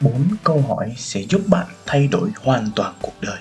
4 0.00 0.12
câu 0.44 0.64
hỏi 0.68 0.94
sẽ 0.96 1.20
giúp 1.20 1.40
bạn 1.46 1.66
thay 1.86 2.06
đổi 2.08 2.30
hoàn 2.42 2.70
toàn 2.76 2.94
cuộc 3.02 3.14
đời. 3.20 3.38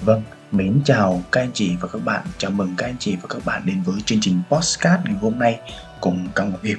Vâng, 0.00 0.22
mến 0.52 0.80
chào 0.84 1.22
các 1.32 1.40
anh 1.40 1.50
chị 1.54 1.76
và 1.80 1.88
các 1.92 2.04
bạn. 2.04 2.26
Chào 2.38 2.50
mừng 2.50 2.74
các 2.76 2.86
anh 2.86 2.96
chị 2.98 3.16
và 3.22 3.28
các 3.28 3.44
bạn 3.44 3.62
đến 3.66 3.82
với 3.82 4.00
chương 4.06 4.18
trình 4.20 4.42
Postcard 4.50 5.04
ngày 5.04 5.14
hôm 5.20 5.38
nay 5.38 5.60
cùng 6.00 6.28
Cao 6.34 6.46
Ngọc 6.46 6.64
Hiệp. 6.64 6.78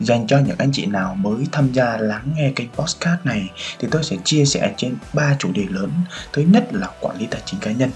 Dành 0.00 0.26
cho 0.26 0.38
những 0.38 0.58
anh 0.58 0.72
chị 0.72 0.86
nào 0.86 1.14
mới 1.14 1.46
tham 1.52 1.72
gia 1.72 1.96
lắng 1.96 2.32
nghe 2.36 2.52
kênh 2.56 2.68
Postcard 2.70 3.24
này 3.24 3.50
thì 3.78 3.88
tôi 3.90 4.04
sẽ 4.04 4.16
chia 4.24 4.44
sẻ 4.44 4.74
trên 4.76 4.96
ba 5.12 5.36
chủ 5.38 5.52
đề 5.52 5.64
lớn. 5.70 5.90
Thứ 6.32 6.42
nhất 6.42 6.64
là 6.74 6.88
quản 7.00 7.18
lý 7.18 7.26
tài 7.26 7.40
chính 7.44 7.60
cá 7.60 7.70
nhân, 7.70 7.90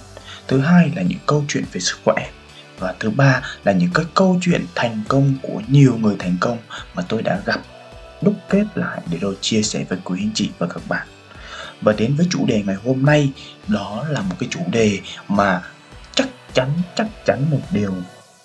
thứ 0.49 0.61
hai 0.61 0.93
là 0.97 1.03
những 1.03 1.19
câu 1.27 1.45
chuyện 1.49 1.65
về 1.73 1.81
sức 1.81 1.97
khỏe 2.05 2.31
và 2.79 2.95
thứ 3.01 3.11
ba 3.11 3.43
là 3.65 3.73
những 3.73 3.91
cái 3.95 4.05
câu 4.15 4.39
chuyện 4.43 4.67
thành 4.75 5.03
công 5.09 5.35
của 5.43 5.61
nhiều 5.69 5.97
người 6.01 6.17
thành 6.19 6.37
công 6.41 6.59
mà 6.95 7.03
tôi 7.09 7.23
đã 7.23 7.41
gặp 7.47 7.61
đúc 8.23 8.35
kết 8.49 8.65
lại 8.75 9.01
để 9.11 9.19
rồi 9.19 9.37
chia 9.41 9.63
sẻ 9.63 9.85
với 9.89 9.99
quý 10.05 10.21
anh 10.23 10.31
chị 10.35 10.51
và 10.59 10.67
các 10.67 10.83
bạn 10.89 11.09
và 11.81 11.93
đến 11.93 12.15
với 12.15 12.27
chủ 12.31 12.47
đề 12.47 12.63
ngày 12.67 12.77
hôm 12.85 13.05
nay, 13.05 13.33
đó 13.69 14.07
là 14.11 14.21
một 14.21 14.37
cái 14.39 14.49
chủ 14.53 14.61
đề 14.73 15.01
mà 15.29 15.63
chắc 16.15 16.29
chắn 16.53 16.69
chắc 16.97 17.09
chắn 17.25 17.51
một 17.51 17.61
điều 17.71 17.95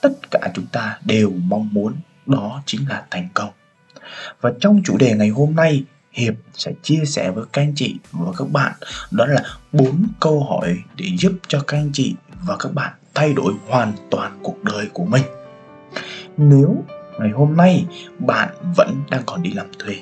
tất 0.02 0.31
cả 0.31 0.52
chúng 0.54 0.66
ta 0.66 0.98
đều 1.05 1.30
mong 1.30 1.70
muốn, 1.72 1.94
đó 2.26 2.62
chính 2.66 2.90
là 2.90 3.04
thành 3.12 3.28
công 3.34 3.52
và 4.41 4.52
trong 4.59 4.81
chủ 4.86 4.98
đề 4.98 5.14
ngày 5.14 5.30
hôm 5.30 5.55
nay, 5.55 5.84
Hiệp 6.12 6.34
sẽ 6.53 6.72
chia 6.84 7.05
sẻ 7.05 7.31
với 7.31 7.45
các 7.53 7.62
anh 7.62 7.73
chị 7.76 7.95
và 8.12 8.31
các 8.38 8.52
bạn, 8.52 8.73
đó 9.12 9.26
là 9.26 9.44
bốn 9.72 10.08
câu 10.20 10.44
hỏi 10.44 10.78
để 10.95 11.05
giúp 11.17 11.34
cho 11.48 11.59
các 11.67 11.78
anh 11.78 11.90
chị 11.94 12.16
và 12.42 12.58
các 12.59 12.73
bạn 12.73 12.94
thay 13.14 13.34
đổi 13.34 13.53
hoàn 13.67 13.94
toàn 14.12 14.40
cuộc 14.44 14.64
đời 14.64 14.88
của 14.94 15.05
mình. 15.05 15.23
Nếu 16.38 16.84
ngày 17.20 17.30
hôm 17.30 17.58
nay, 17.58 17.85
bạn 18.20 18.49
vẫn 18.77 18.95
đang 19.09 19.22
còn 19.26 19.44
đi 19.44 19.52
làm 19.52 19.67
thuê. 19.80 19.95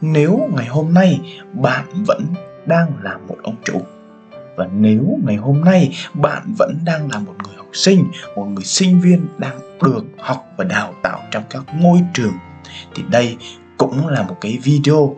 Nếu 0.00 0.48
ngày 0.56 0.66
hôm 0.66 0.94
nay, 0.94 1.20
bạn 1.52 1.84
vẫn 2.06 2.26
đang 2.66 2.92
là 3.02 3.18
một 3.28 3.36
ông 3.42 3.56
chủ. 3.64 3.80
Và 4.56 4.68
nếu 4.74 5.18
ngày 5.24 5.36
hôm 5.36 5.64
nay, 5.64 5.92
bạn 6.14 6.42
vẫn 6.58 6.78
đang 6.84 7.10
là 7.10 7.18
một 7.18 7.34
người 7.44 7.56
học 7.56 7.66
sinh, 7.72 8.04
một 8.36 8.44
người 8.44 8.64
sinh 8.64 9.00
viên 9.00 9.26
đang 9.38 9.60
được 9.82 10.04
học 10.18 10.46
và 10.56 10.64
đào 10.64 10.94
tạo 11.02 11.22
trong 11.30 11.42
các 11.50 11.62
ngôi 11.74 11.98
trường, 12.14 12.34
thì 12.94 13.02
đây 13.10 13.36
cũng 13.76 14.08
là 14.08 14.22
một 14.22 14.36
cái 14.40 14.58
video, 14.62 15.16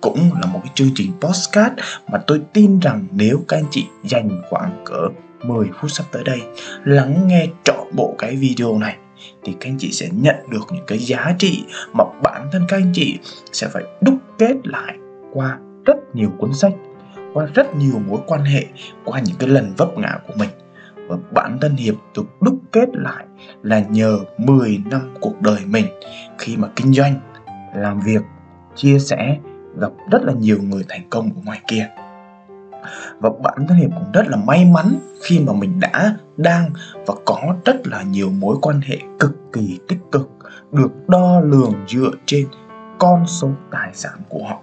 cũng 0.00 0.30
là 0.40 0.46
một 0.46 0.60
cái 0.64 0.72
chương 0.74 0.90
trình 0.94 1.12
postcard 1.20 1.74
mà 2.08 2.18
tôi 2.26 2.40
tin 2.52 2.78
rằng 2.78 3.04
nếu 3.10 3.44
các 3.48 3.56
anh 3.56 3.66
chị 3.70 3.86
dành 4.04 4.42
khoảng 4.50 4.82
cỡ 4.84 5.08
10 5.44 5.68
phút 5.80 5.90
sắp 5.90 6.04
tới 6.12 6.24
đây 6.24 6.42
lắng 6.84 7.28
nghe 7.28 7.46
trọn 7.64 7.86
bộ 7.92 8.14
cái 8.18 8.36
video 8.36 8.78
này 8.78 8.96
thì 9.42 9.52
các 9.60 9.70
anh 9.70 9.76
chị 9.78 9.92
sẽ 9.92 10.08
nhận 10.12 10.36
được 10.50 10.64
những 10.72 10.84
cái 10.86 10.98
giá 10.98 11.34
trị 11.38 11.64
mà 11.92 12.04
bản 12.22 12.48
thân 12.52 12.62
các 12.68 12.76
anh 12.76 12.92
chị 12.94 13.18
sẽ 13.52 13.68
phải 13.68 13.82
đúc 14.00 14.14
kết 14.38 14.56
lại 14.64 14.96
qua 15.32 15.58
rất 15.86 15.96
nhiều 16.14 16.30
cuốn 16.38 16.54
sách 16.54 16.72
qua 17.34 17.46
rất 17.54 17.76
nhiều 17.76 18.00
mối 18.08 18.20
quan 18.26 18.44
hệ 18.44 18.64
qua 19.04 19.20
những 19.20 19.36
cái 19.38 19.48
lần 19.48 19.72
vấp 19.76 19.98
ngã 19.98 20.18
của 20.26 20.34
mình. 20.36 20.48
Và 21.08 21.16
bản 21.32 21.58
thân 21.60 21.76
Hiệp 21.76 21.94
được 22.16 22.26
đúc 22.40 22.58
kết 22.72 22.88
lại 22.92 23.24
là 23.62 23.80
nhờ 23.80 24.18
10 24.38 24.80
năm 24.90 25.14
cuộc 25.20 25.40
đời 25.40 25.60
mình 25.66 25.86
khi 26.38 26.56
mà 26.56 26.68
kinh 26.76 26.92
doanh, 26.92 27.20
làm 27.76 28.00
việc, 28.00 28.22
chia 28.76 28.98
sẻ, 28.98 29.36
gặp 29.76 29.90
rất 30.10 30.22
là 30.22 30.32
nhiều 30.32 30.58
người 30.62 30.82
thành 30.88 31.10
công 31.10 31.30
ở 31.36 31.42
ngoài 31.44 31.60
kia. 31.68 31.88
Và 33.18 33.30
bản 33.42 33.66
thân 33.68 33.78
hiệp 33.78 33.90
cũng 33.94 34.12
rất 34.12 34.26
là 34.26 34.36
may 34.36 34.64
mắn 34.64 34.94
khi 35.22 35.38
mà 35.38 35.52
mình 35.52 35.80
đã 35.80 36.16
đang 36.36 36.70
và 37.06 37.14
có 37.24 37.54
rất 37.64 37.86
là 37.86 38.02
nhiều 38.02 38.30
mối 38.30 38.56
quan 38.62 38.80
hệ 38.80 38.98
cực 39.18 39.32
kỳ 39.52 39.78
tích 39.88 39.98
cực, 40.12 40.30
được 40.72 41.08
đo 41.08 41.40
lường 41.40 41.74
dựa 41.88 42.10
trên 42.26 42.46
con 42.98 43.26
số 43.26 43.50
tài 43.70 43.90
sản 43.94 44.18
của 44.28 44.44
họ. 44.44 44.60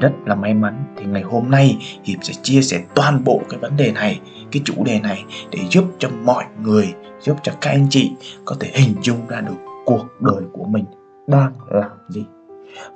Rất 0.00 0.12
là 0.26 0.34
may 0.34 0.54
mắn 0.54 0.84
thì 0.96 1.04
ngày 1.04 1.22
hôm 1.22 1.50
nay 1.50 1.78
hiệp 2.04 2.18
sẽ 2.22 2.34
chia 2.42 2.62
sẻ 2.62 2.82
toàn 2.94 3.24
bộ 3.24 3.40
cái 3.48 3.60
vấn 3.60 3.76
đề 3.76 3.92
này, 3.92 4.20
cái 4.52 4.62
chủ 4.64 4.84
đề 4.84 5.00
này 5.00 5.24
để 5.50 5.58
giúp 5.70 5.84
cho 5.98 6.08
mọi 6.24 6.44
người, 6.62 6.94
giúp 7.20 7.36
cho 7.42 7.52
các 7.60 7.70
anh 7.70 7.86
chị 7.90 8.12
có 8.44 8.56
thể 8.60 8.70
hình 8.74 8.94
dung 9.02 9.26
ra 9.28 9.40
được 9.40 9.56
cuộc 9.84 10.06
đời 10.20 10.42
của 10.52 10.64
mình 10.64 10.84
đang 11.26 11.52
làm 11.70 11.90
gì. 12.08 12.24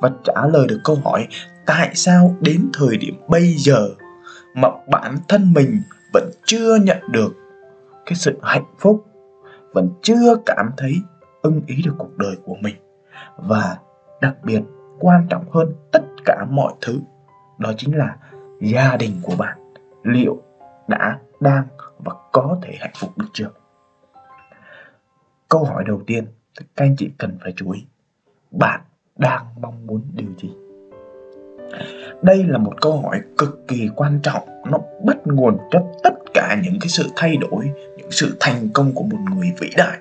Và 0.00 0.10
trả 0.24 0.46
lời 0.52 0.66
được 0.68 0.80
câu 0.84 0.98
hỏi, 1.04 1.26
tại 1.66 1.90
sao 1.94 2.36
đến 2.40 2.70
thời 2.72 2.96
điểm 2.96 3.14
bây 3.28 3.54
giờ 3.56 3.88
mà 4.54 4.68
bản 4.90 5.16
thân 5.28 5.52
mình 5.52 5.82
vẫn 6.12 6.30
chưa 6.44 6.76
nhận 6.76 6.98
được 7.10 7.34
cái 8.06 8.14
sự 8.14 8.38
hạnh 8.42 8.74
phúc, 8.78 9.06
vẫn 9.72 9.90
chưa 10.02 10.36
cảm 10.46 10.70
thấy 10.76 10.94
ưng 11.42 11.60
ý 11.66 11.82
được 11.84 11.94
cuộc 11.98 12.16
đời 12.16 12.36
của 12.44 12.56
mình. 12.60 12.76
Và 13.36 13.78
đặc 14.20 14.36
biệt 14.42 14.60
quan 15.00 15.26
trọng 15.28 15.50
hơn 15.50 15.72
tất 15.92 16.02
cả 16.24 16.46
mọi 16.50 16.74
thứ, 16.80 17.00
đó 17.58 17.72
chính 17.76 17.96
là 17.96 18.16
gia 18.60 18.96
đình 18.96 19.12
của 19.22 19.36
bạn 19.38 19.58
liệu 20.02 20.42
đã 20.88 21.18
đang 21.40 21.66
và 21.98 22.12
có 22.32 22.58
thể 22.62 22.76
hạnh 22.80 22.92
phúc 22.98 23.10
được 23.18 23.26
chưa? 23.32 23.50
Câu 25.48 25.64
hỏi 25.64 25.84
đầu 25.86 26.02
tiên 26.06 26.26
các 26.56 26.66
anh 26.74 26.96
chị 26.96 27.10
cần 27.18 27.38
phải 27.42 27.52
chú 27.56 27.70
ý, 27.70 27.86
bạn 28.50 28.80
đang 29.16 29.46
mong 29.60 29.86
muốn 29.86 30.02
điều 30.12 30.30
gì? 30.38 30.61
Đây 32.22 32.44
là 32.48 32.58
một 32.58 32.80
câu 32.80 33.00
hỏi 33.00 33.20
cực 33.38 33.68
kỳ 33.68 33.88
quan 33.96 34.20
trọng. 34.22 34.42
Nó 34.70 34.78
bắt 35.04 35.16
nguồn 35.24 35.58
cho 35.70 35.80
tất 36.02 36.14
cả 36.34 36.56
những 36.64 36.78
cái 36.80 36.88
sự 36.88 37.04
thay 37.16 37.36
đổi 37.36 37.70
những 37.96 38.10
sự 38.10 38.36
thành 38.40 38.68
công 38.72 38.92
của 38.92 39.02
một 39.02 39.18
người 39.34 39.52
vĩ 39.60 39.70
đại 39.76 39.98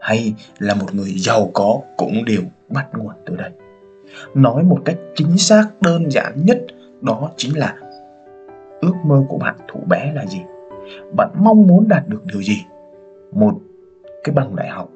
hay 0.00 0.34
là 0.58 0.74
một 0.74 0.94
người 0.94 1.14
giàu 1.16 1.50
có 1.54 1.80
cũng 1.96 2.24
đều 2.24 2.42
bắt 2.68 2.86
nguồn 2.92 3.14
từ 3.26 3.36
đây. 3.36 3.50
Nói 4.34 4.62
một 4.62 4.78
cách 4.84 4.96
chính 5.14 5.38
xác 5.38 5.66
đơn 5.80 6.10
giản 6.10 6.32
nhất 6.44 6.58
đó 7.00 7.30
chính 7.36 7.58
là 7.58 7.74
ước 8.80 8.94
mơ 9.04 9.24
của 9.28 9.38
bạn 9.38 9.54
thủ 9.68 9.80
bé 9.88 10.12
là 10.14 10.26
gì? 10.26 10.42
Bạn 11.16 11.30
mong 11.38 11.66
muốn 11.66 11.88
đạt 11.88 12.08
được 12.08 12.24
điều 12.24 12.42
gì? 12.42 12.64
Một 13.32 13.54
cái 14.24 14.34
bằng 14.34 14.56
đại 14.56 14.68
học 14.68 14.88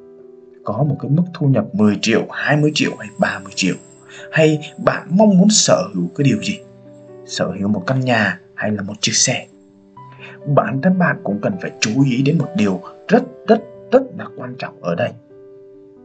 có 0.64 0.84
một 0.88 0.96
cái 1.00 1.10
mức 1.10 1.22
thu 1.34 1.46
nhập 1.46 1.64
10 1.72 1.98
triệu, 2.02 2.26
20 2.30 2.70
triệu 2.74 2.90
hay 2.98 3.08
30 3.18 3.52
triệu? 3.56 3.74
Hay 4.32 4.72
bạn 4.84 5.06
mong 5.10 5.38
muốn 5.38 5.50
sở 5.50 5.82
hữu 5.94 6.08
cái 6.16 6.24
điều 6.24 6.42
gì? 6.42 6.58
Sở 7.26 7.52
hữu 7.58 7.68
một 7.68 7.82
căn 7.86 8.00
nhà 8.00 8.40
hay 8.54 8.70
là 8.70 8.82
một 8.82 8.94
chiếc 9.00 9.14
xe? 9.14 9.46
Bản 10.46 10.80
thân 10.82 10.98
bạn 10.98 11.16
cũng 11.24 11.38
cần 11.42 11.52
phải 11.62 11.70
chú 11.80 11.90
ý 12.04 12.22
đến 12.22 12.38
một 12.38 12.48
điều 12.56 12.80
rất 13.08 13.22
rất 13.48 13.60
rất 13.92 14.02
là 14.18 14.26
quan 14.36 14.54
trọng 14.58 14.82
ở 14.82 14.94
đây. 14.94 15.10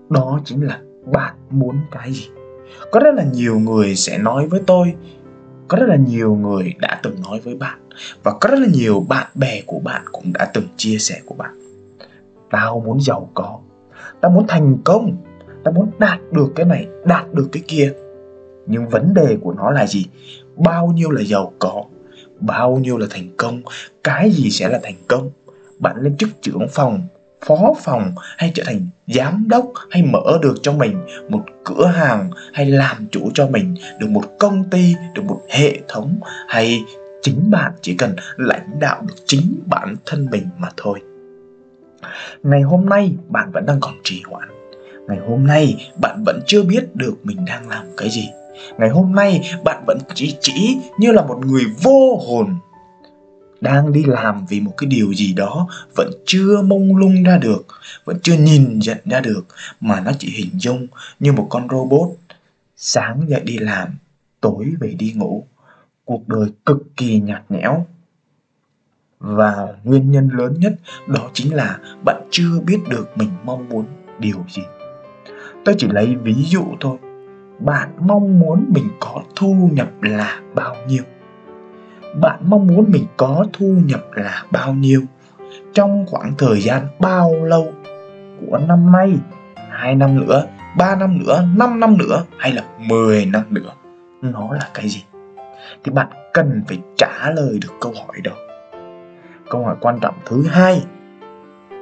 Đó 0.09 0.41
chính 0.46 0.63
là 0.63 0.81
bạn 1.06 1.35
muốn 1.50 1.79
cái 1.91 2.12
gì? 2.12 2.28
Có 2.91 3.00
rất 3.00 3.13
là 3.16 3.24
nhiều 3.24 3.59
người 3.59 3.96
sẽ 3.96 4.18
nói 4.18 4.47
với 4.47 4.62
tôi, 4.68 4.94
có 5.68 5.78
rất 5.78 5.85
là 5.90 5.95
nhiều 5.95 6.35
người 6.35 6.74
đã 6.80 7.00
từng 7.03 7.16
nói 7.22 7.40
với 7.44 7.56
bạn, 7.56 7.80
và 8.24 8.31
có 8.41 8.50
rất 8.50 8.59
là 8.59 8.68
nhiều 8.74 9.06
bạn 9.09 9.28
bè 9.35 9.62
của 9.66 9.80
bạn 9.80 10.01
cũng 10.12 10.34
đã 10.34 10.51
từng 10.53 10.68
chia 10.78 10.97
sẻ 10.97 11.22
của 11.25 11.35
bạn. 11.35 11.53
Tao 12.51 12.80
muốn 12.80 13.01
giàu 13.01 13.30
có, 13.34 13.59
tao 14.22 14.31
muốn 14.31 14.45
thành 14.47 14.78
công, 14.84 15.18
tao 15.63 15.74
muốn 15.74 15.91
đạt 16.00 16.19
được 16.31 16.51
cái 16.56 16.66
này, 16.66 16.88
đạt 17.06 17.34
được 17.34 17.50
cái 17.51 17.63
kia 17.68 17.94
nhưng 18.68 18.90
vấn 18.90 19.13
đề 19.13 19.38
của 19.41 19.53
nó 19.53 19.72
là 19.72 19.88
gì? 19.88 20.06
Bao 20.57 20.88
nhiêu 20.88 21.12
là 21.12 21.22
giàu 21.22 21.53
có, 21.59 21.84
bao 22.40 22.78
nhiêu 22.78 22.97
là 22.97 23.07
thành 23.09 23.29
công, 23.38 23.62
cái 24.03 24.31
gì 24.31 24.50
sẽ 24.50 24.69
là 24.69 24.79
thành 24.84 24.97
công? 25.07 25.29
Bạn 25.79 25.96
lên 26.01 26.18
chức 26.18 26.29
trưởng 26.41 26.68
phòng, 26.72 27.01
phó 27.46 27.74
phòng 27.84 28.12
hay 28.38 28.51
trở 28.53 28.63
thành 28.66 28.88
giám 29.07 29.46
đốc 29.47 29.72
hay 29.90 30.03
mở 30.03 30.40
được 30.41 30.56
cho 30.62 30.74
mình 30.74 31.06
một 31.29 31.41
cửa 31.66 31.85
hàng 31.85 32.29
hay 32.53 32.66
làm 32.66 33.07
chủ 33.12 33.29
cho 33.34 33.47
mình 33.47 33.75
được 34.00 34.09
một 34.09 34.24
công 34.40 34.69
ty, 34.69 34.95
được 35.16 35.22
một 35.25 35.41
hệ 35.50 35.80
thống 35.88 36.19
hay 36.47 36.84
chính 37.22 37.51
bạn 37.51 37.72
chỉ 37.81 37.95
cần 37.95 38.16
lãnh 38.38 38.80
đạo 38.80 39.01
được 39.07 39.16
chính 39.25 39.59
bản 39.66 39.95
thân 40.06 40.28
mình 40.31 40.47
mà 40.57 40.69
thôi. 40.78 41.00
Ngày 42.44 42.62
hôm 42.62 42.85
nay 42.85 43.16
bạn 43.28 43.51
vẫn 43.51 43.66
đang 43.66 43.80
còn 43.80 43.94
trì 44.03 44.22
hoãn. 44.25 44.50
Ngày 45.07 45.18
hôm 45.28 45.47
nay 45.47 45.91
bạn 46.01 46.24
vẫn 46.25 46.40
chưa 46.45 46.63
biết 46.63 46.95
được 46.95 47.13
mình 47.24 47.45
đang 47.45 47.69
làm 47.69 47.85
cái 47.97 48.09
gì 48.09 48.30
ngày 48.78 48.90
hôm 48.90 49.16
nay, 49.16 49.51
bạn 49.63 49.83
vẫn 49.88 49.98
chỉ 50.16 50.38
chỉ 50.42 50.78
như 50.98 51.12
là 51.12 51.25
một 51.25 51.45
người 51.45 51.63
vô 51.83 52.18
hồn, 52.28 52.56
đang 53.62 53.92
đi 53.92 54.04
làm 54.04 54.45
vì 54.50 54.60
một 54.60 54.74
cái 54.78 54.88
điều 54.88 55.13
gì 55.13 55.33
đó 55.33 55.68
vẫn 55.95 56.12
chưa 56.25 56.62
mông 56.62 56.95
lung 56.95 57.24
ra 57.24 57.38
được, 57.38 57.66
vẫn 58.06 58.18
chưa 58.24 58.38
nhìn 58.38 58.80
nhận 58.80 58.98
ra 59.06 59.19
được, 59.19 59.45
mà 59.81 60.00
nó 60.00 60.12
chỉ 60.19 60.30
hình 60.30 60.60
dung 60.60 60.88
như 61.19 61.33
một 61.33 61.48
con 61.50 61.68
robot 61.72 62.10
sáng 62.75 63.22
dậy 63.28 63.42
đi 63.44 63.57
làm, 63.57 63.98
tối 64.42 64.66
về 64.80 64.94
đi 65.00 65.13
ngủ. 65.16 65.44
Cuộc 66.06 66.28
đời 66.28 66.50
cực 66.66 66.78
kỳ 66.98 67.19
nhạt 67.19 67.44
nhẽo. 67.50 67.86
Và 69.19 69.68
nguyên 69.83 70.12
nhân 70.12 70.30
lớn 70.33 70.56
nhất 70.60 70.74
đó 71.07 71.30
chính 71.33 71.56
là 71.56 71.80
bạn 72.06 72.22
chưa 72.31 72.60
biết 72.66 72.80
được 72.89 73.18
mình 73.18 73.30
mong 73.44 73.69
muốn 73.69 73.86
điều 74.19 74.45
gì. 74.50 74.62
Tôi 75.66 75.75
chỉ 75.78 75.88
lấy 75.88 76.16
ví 76.16 76.36
dụ 76.44 76.63
thôi 76.80 76.98
bạn 77.60 77.90
mong 78.00 78.40
muốn 78.40 78.66
mình 78.70 78.90
có 79.00 79.22
thu 79.36 79.70
nhập 79.72 79.88
là 80.02 80.40
bao 80.56 80.76
nhiêu? 80.88 81.04
Bạn 82.22 82.40
mong 82.50 82.68
muốn 82.68 82.86
mình 82.92 83.06
có 83.18 83.46
thu 83.54 83.76
nhập 83.86 84.02
là 84.12 84.44
bao 84.52 84.74
nhiêu? 84.74 85.02
Trong 85.74 86.06
khoảng 86.08 86.34
thời 86.38 86.62
gian 86.62 86.88
bao 87.00 87.34
lâu? 87.34 87.74
Của 88.42 88.58
năm 88.58 88.92
nay, 88.92 89.18
hai 89.70 89.96
năm 89.96 90.20
nữa, 90.20 90.46
ba 90.78 90.96
năm 90.96 91.20
nữa, 91.20 91.46
năm 91.58 91.80
năm 91.80 91.98
nữa, 91.98 92.24
hay 92.38 92.54
là 92.54 92.64
10 92.78 93.26
năm 93.26 93.44
nữa? 93.50 93.72
Nó 94.22 94.54
là 94.54 94.70
cái 94.74 94.90
gì? 94.90 95.04
Thì 95.84 95.92
bạn 95.92 96.08
cần 96.34 96.62
phải 96.68 96.80
trả 96.98 97.32
lời 97.32 97.60
được 97.62 97.74
câu 97.82 97.94
hỏi 98.08 98.22
đó. 98.24 98.32
Câu 99.50 99.64
hỏi 99.64 99.76
quan 99.80 100.00
trọng 100.00 100.16
thứ 100.26 100.44
hai, 100.48 100.84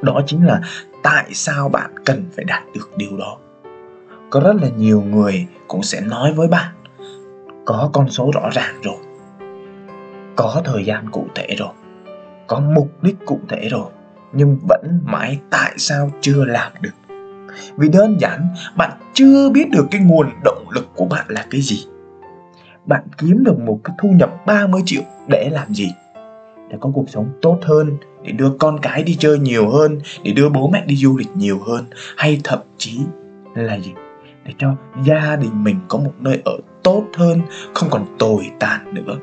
đó 0.02 0.22
chính 0.26 0.46
là 0.46 0.62
tại 1.04 1.34
sao 1.34 1.70
bạn 1.70 1.92
cần 2.06 2.26
phải 2.36 2.46
đạt 2.46 2.64
được 2.76 2.90
điều 2.98 3.18
đó? 3.18 3.38
Có 4.30 4.40
rất 4.40 4.56
là 4.62 4.68
nhiều 4.78 5.02
người 5.02 5.48
cũng 5.72 5.84
sẽ 5.84 6.02
nói 6.02 6.34
với 6.34 6.48
bạn 6.48 6.74
có 7.66 7.90
con 7.94 8.10
số 8.10 8.32
rõ 8.34 8.50
ràng 8.54 8.82
rồi. 8.84 8.96
Có 10.36 10.62
thời 10.66 10.86
gian 10.86 11.10
cụ 11.12 11.28
thể 11.36 11.48
rồi. 11.58 11.70
Có 12.48 12.60
mục 12.60 13.04
đích 13.04 13.16
cụ 13.26 13.40
thể 13.50 13.68
rồi. 13.70 13.86
Nhưng 14.34 14.58
vẫn 14.70 15.00
mãi 15.04 15.40
tại 15.50 15.74
sao 15.78 16.12
chưa 16.22 16.46
làm 16.46 16.72
được? 16.82 17.16
Vì 17.78 17.90
đơn 17.90 18.18
giản, 18.20 18.48
bạn 18.78 18.92
chưa 19.14 19.50
biết 19.50 19.70
được 19.70 19.86
cái 19.92 20.02
nguồn 20.02 20.30
động 20.44 20.66
lực 20.70 20.90
của 20.96 21.06
bạn 21.06 21.26
là 21.30 21.46
cái 21.50 21.62
gì. 21.62 21.86
Bạn 22.86 23.04
kiếm 23.18 23.44
được 23.44 23.60
một 23.60 23.80
cái 23.84 23.96
thu 24.02 24.10
nhập 24.10 24.46
30 24.46 24.82
triệu 24.86 25.02
để 25.28 25.50
làm 25.52 25.74
gì? 25.74 25.92
Để 26.70 26.78
có 26.80 26.92
cuộc 26.94 27.10
sống 27.10 27.30
tốt 27.42 27.60
hơn, 27.62 27.98
để 28.24 28.32
đưa 28.32 28.50
con 28.60 28.80
cái 28.80 29.04
đi 29.04 29.16
chơi 29.20 29.40
nhiều 29.40 29.70
hơn, 29.70 30.00
để 30.24 30.32
đưa 30.32 30.50
bố 30.50 30.68
mẹ 30.68 30.86
đi 30.86 30.96
du 30.96 31.18
lịch 31.18 31.36
nhiều 31.36 31.60
hơn, 31.68 31.86
hay 32.18 32.42
thậm 32.44 32.60
chí 32.78 33.00
là 33.56 33.80
gì? 33.80 33.94
Để 34.51 34.56
cho 34.57 34.75
gia 35.03 35.36
đình 35.36 35.63
mình 35.63 35.80
có 35.88 35.98
một 35.98 36.13
nơi 36.19 36.42
ở 36.45 36.57
tốt 36.83 37.06
hơn, 37.18 37.42
không 37.74 37.89
còn 37.89 38.15
tồi 38.19 38.51
tàn 38.59 38.94
nữa. 38.94 39.18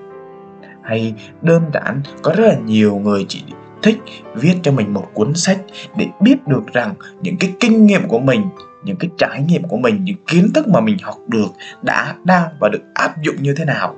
Hay 0.83 1.15
đơn 1.43 1.63
giản, 1.75 2.01
có 2.23 2.35
rất 2.37 2.47
là 2.47 2.59
nhiều 2.59 2.99
người 2.99 3.27
chỉ 3.29 3.43
thích 3.83 3.99
viết 4.35 4.55
cho 4.63 4.73
mình 4.73 4.95
một 4.95 5.07
cuốn 5.15 5.35
sách 5.35 5.59
để 5.97 6.07
biết 6.21 6.47
được 6.47 6.73
rằng 6.73 6.95
những 7.23 7.37
cái 7.41 7.53
kinh 7.61 7.87
nghiệm 7.87 8.09
của 8.09 8.19
mình, 8.19 8.43
những 8.85 8.97
cái 8.97 9.11
trải 9.19 9.43
nghiệm 9.43 9.63
của 9.63 9.77
mình, 9.77 10.05
những 10.05 10.17
kiến 10.27 10.51
thức 10.55 10.69
mà 10.69 10.81
mình 10.81 10.97
học 11.03 11.17
được 11.29 11.49
đã 11.83 12.15
đang 12.25 12.49
và 12.61 12.69
được 12.69 12.83
áp 12.95 13.23
dụng 13.23 13.37
như 13.41 13.55
thế 13.57 13.65
nào 13.65 13.97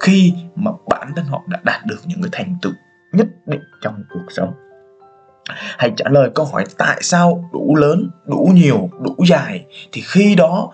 khi 0.00 0.34
mà 0.54 0.70
bản 0.88 1.12
thân 1.16 1.24
họ 1.24 1.42
đã 1.48 1.60
đạt 1.64 1.86
được 1.86 1.98
những 2.06 2.22
cái 2.22 2.30
thành 2.32 2.56
tựu 2.62 2.72
nhất 3.12 3.26
định 3.46 3.62
trong 3.82 4.02
cuộc 4.10 4.26
sống 4.28 4.63
hãy 5.78 5.92
trả 5.96 6.04
lời 6.10 6.30
câu 6.34 6.46
hỏi 6.46 6.64
tại 6.78 6.98
sao 7.00 7.50
đủ 7.52 7.76
lớn, 7.76 8.10
đủ 8.26 8.50
nhiều, 8.54 8.90
đủ 9.00 9.16
dài 9.28 9.64
thì 9.92 10.02
khi 10.04 10.34
đó 10.34 10.70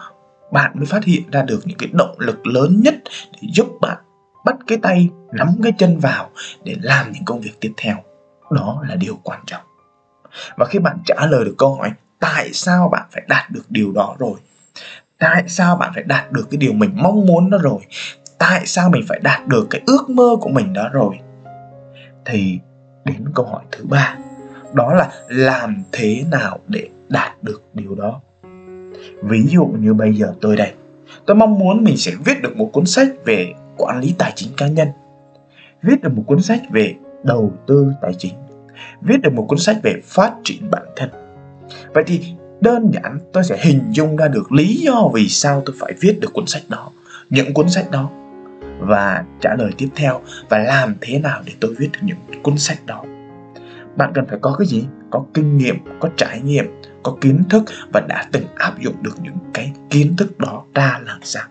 bạn 0.53 0.73
mới 0.75 0.87
phát 0.87 1.05
hiện 1.05 1.31
ra 1.31 1.43
được 1.43 1.61
những 1.65 1.79
cái 1.79 1.89
động 1.93 2.15
lực 2.19 2.47
lớn 2.47 2.81
nhất 2.85 2.95
để 3.33 3.49
giúp 3.53 3.67
bạn 3.81 3.99
bắt 4.45 4.57
cái 4.67 4.79
tay, 4.83 5.09
nắm 5.33 5.49
cái 5.63 5.73
chân 5.79 5.99
vào 5.99 6.31
để 6.65 6.77
làm 6.83 7.13
những 7.13 7.25
công 7.25 7.41
việc 7.41 7.61
tiếp 7.61 7.73
theo. 7.77 7.97
Đó 8.51 8.83
là 8.89 8.95
điều 8.95 9.19
quan 9.23 9.41
trọng. 9.47 9.63
Và 10.57 10.67
khi 10.67 10.79
bạn 10.79 10.99
trả 11.07 11.27
lời 11.27 11.45
được 11.45 11.55
câu 11.59 11.75
hỏi 11.75 11.91
tại 12.21 12.53
sao 12.53 12.89
bạn 12.89 13.07
phải 13.13 13.23
đạt 13.29 13.51
được 13.51 13.65
điều 13.69 13.93
đó 13.93 14.17
rồi, 14.19 14.39
tại 15.19 15.45
sao 15.49 15.77
bạn 15.77 15.91
phải 15.95 16.03
đạt 16.03 16.33
được 16.33 16.47
cái 16.51 16.59
điều 16.59 16.73
mình 16.73 16.91
mong 16.95 17.27
muốn 17.27 17.51
đó 17.51 17.59
rồi, 17.63 17.81
tại 18.39 18.67
sao 18.67 18.89
mình 18.89 19.05
phải 19.09 19.21
đạt 19.23 19.47
được 19.47 19.67
cái 19.71 19.81
ước 19.87 20.11
mơ 20.11 20.37
của 20.41 20.49
mình 20.49 20.73
đó 20.73 20.89
rồi, 20.93 21.19
thì 22.25 22.59
đến 23.05 23.25
câu 23.35 23.47
hỏi 23.47 23.63
thứ 23.73 23.85
ba 23.85 24.17
đó 24.75 24.95
là 24.95 25.11
làm 25.29 25.83
thế 25.93 26.25
nào 26.31 26.59
để 26.69 26.89
đạt 27.09 27.43
được 27.43 27.63
điều 27.75 27.95
đó. 27.95 28.21
Ví 29.23 29.47
dụ 29.49 29.65
như 29.65 29.95
bây 29.95 30.15
giờ 30.15 30.35
tôi 30.41 30.57
đây, 30.57 30.73
tôi 31.27 31.37
mong 31.37 31.59
muốn 31.59 31.85
mình 31.85 31.97
sẽ 31.97 32.13
viết 32.25 32.43
được 32.43 32.57
một 32.57 32.71
cuốn 32.73 32.87
sách 32.87 33.09
về 33.25 33.53
quản 33.77 34.01
lý 34.01 34.15
tài 34.19 34.33
chính 34.37 34.49
cá 34.57 34.67
nhân, 34.67 34.89
viết 35.83 36.03
được 36.03 36.13
một 36.15 36.23
cuốn 36.27 36.43
sách 36.43 36.61
về 36.71 36.95
đầu 37.25 37.53
tư 37.67 37.93
tài 38.03 38.15
chính, 38.15 38.35
viết 39.01 39.17
được 39.23 39.33
một 39.33 39.45
cuốn 39.49 39.59
sách 39.59 39.77
về 39.83 39.95
phát 40.05 40.33
triển 40.45 40.71
bản 40.71 40.83
thân. 40.97 41.11
Vậy 41.95 42.05
thì 42.07 42.21
đơn 42.61 42.91
giản 42.95 43.19
tôi 43.33 43.45
sẽ 43.45 43.59
hình 43.61 43.81
dung 43.91 44.17
ra 44.17 44.29
được 44.29 44.53
lý 44.53 44.77
do 44.77 45.11
vì 45.15 45.29
sao 45.29 45.63
tôi 45.67 45.77
phải 45.81 45.93
viết 46.01 46.19
được 46.21 46.33
cuốn 46.33 46.47
sách 46.47 46.63
đó, 46.69 46.91
những 47.31 47.55
cuốn 47.55 47.69
sách 47.69 47.91
đó, 47.91 48.11
và 48.81 49.25
trả 49.41 49.55
lời 49.55 49.71
tiếp 49.79 49.89
theo, 49.95 50.21
và 50.49 50.59
làm 50.59 50.95
thế 51.01 51.19
nào 51.19 51.43
để 51.47 51.53
tôi 51.61 51.75
viết 51.79 51.89
được 51.93 52.01
những 52.03 52.43
cuốn 52.43 52.59
sách 52.59 52.79
đó 52.87 53.05
bạn 54.01 54.13
cần 54.15 54.27
phải 54.27 54.39
có 54.43 54.57
cái 54.59 54.67
gì? 54.67 54.87
Có 55.11 55.25
kinh 55.35 55.57
nghiệm, 55.57 55.77
có 56.01 56.09
trải 56.17 56.41
nghiệm, 56.41 56.65
có 57.03 57.17
kiến 57.21 57.43
thức 57.51 57.65
và 57.93 58.01
đã 58.01 58.25
từng 58.33 58.45
áp 58.55 58.81
dụng 58.81 58.95
được 59.03 59.15
những 59.23 59.39
cái 59.55 59.73
kiến 59.91 60.17
thức 60.17 60.39
đó 60.39 60.65
ra 60.75 61.01
làm 61.07 61.19
sao. 61.23 61.45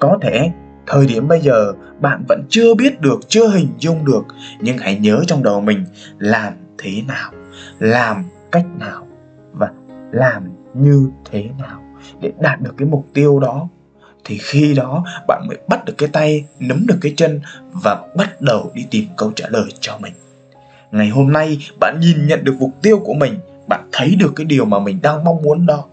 Có 0.00 0.18
thể, 0.22 0.50
thời 0.86 1.06
điểm 1.06 1.28
bây 1.28 1.40
giờ, 1.40 1.72
bạn 2.00 2.24
vẫn 2.28 2.42
chưa 2.48 2.74
biết 2.74 3.00
được, 3.00 3.20
chưa 3.28 3.48
hình 3.48 3.68
dung 3.78 4.04
được, 4.04 4.22
nhưng 4.60 4.78
hãy 4.78 4.98
nhớ 4.98 5.22
trong 5.26 5.42
đầu 5.42 5.60
mình, 5.60 5.84
làm 6.18 6.52
thế 6.78 7.02
nào? 7.08 7.32
Làm 7.78 8.24
cách 8.52 8.66
nào? 8.78 9.06
Và 9.52 9.70
làm 10.12 10.50
như 10.74 11.10
thế 11.30 11.48
nào? 11.58 11.82
Để 12.20 12.32
đạt 12.40 12.60
được 12.60 12.74
cái 12.76 12.88
mục 12.88 13.06
tiêu 13.14 13.40
đó, 13.40 13.68
thì 14.24 14.38
khi 14.42 14.74
đó 14.74 15.04
bạn 15.28 15.42
mới 15.48 15.58
bắt 15.68 15.84
được 15.84 15.94
cái 15.98 16.08
tay, 16.12 16.44
nắm 16.58 16.84
được 16.86 16.98
cái 17.00 17.14
chân 17.16 17.40
và 17.84 18.08
bắt 18.16 18.40
đầu 18.40 18.70
đi 18.74 18.86
tìm 18.90 19.04
câu 19.16 19.32
trả 19.36 19.48
lời 19.48 19.64
cho 19.80 19.98
mình 19.98 20.12
ngày 20.92 21.08
hôm 21.08 21.32
nay, 21.32 21.58
bạn 21.80 22.00
nhìn 22.00 22.26
nhận 22.26 22.44
được 22.44 22.54
mục 22.58 22.70
tiêu 22.82 22.98
của 23.04 23.14
mình, 23.14 23.34
bạn 23.68 23.88
thấy 23.92 24.16
được 24.20 24.32
cái 24.36 24.44
điều 24.44 24.64
mà 24.64 24.78
mình 24.78 24.98
đang 25.02 25.24
mong 25.24 25.42
muốn 25.42 25.66
đó. 25.66 25.84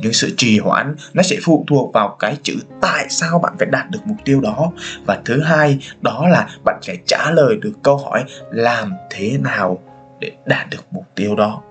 Những 0.00 0.12
sự 0.12 0.34
trì 0.36 0.58
hoãn, 0.58 0.94
nó 1.14 1.22
sẽ 1.22 1.36
phụ 1.44 1.64
thuộc 1.68 1.92
vào 1.92 2.16
cái 2.18 2.36
chữ 2.42 2.54
tại 2.80 3.06
sao 3.08 3.38
bạn 3.38 3.54
phải 3.58 3.68
đạt 3.70 3.90
được 3.90 3.98
mục 4.04 4.16
tiêu 4.24 4.40
đó. 4.40 4.72
Và 5.06 5.20
thứ 5.24 5.40
hai, 5.42 5.78
đó 6.00 6.28
là 6.28 6.48
bạn 6.64 6.80
phải 6.86 6.98
trả 7.06 7.30
lời 7.30 7.56
được 7.56 7.72
câu 7.82 7.96
hỏi 7.96 8.24
làm 8.50 8.92
thế 9.10 9.38
nào 9.38 9.78
để 10.20 10.32
đạt 10.46 10.70
được 10.70 10.84
mục 10.90 11.04
tiêu 11.14 11.36
đó. 11.36 11.62